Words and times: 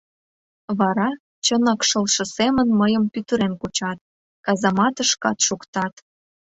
Вара 0.79 1.09
чынак 1.45 1.81
шылше 1.89 2.23
семын 2.35 2.67
мыйым 2.79 3.03
пӱтырен 3.13 3.53
кучат, 3.61 3.97
казаматышкат 4.45 5.37
шуктат. 5.47 5.93